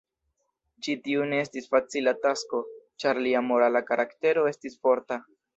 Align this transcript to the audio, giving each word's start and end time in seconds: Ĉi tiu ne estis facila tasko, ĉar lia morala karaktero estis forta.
Ĉi 0.85 0.95
tiu 1.07 1.27
ne 1.33 1.41
estis 1.47 1.69
facila 1.75 2.15
tasko, 2.23 2.63
ĉar 3.05 3.23
lia 3.29 3.47
morala 3.53 3.85
karaktero 3.93 4.51
estis 4.57 4.81
forta. 4.87 5.25